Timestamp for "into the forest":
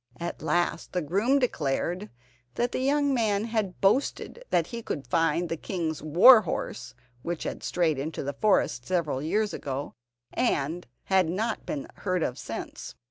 7.99-8.83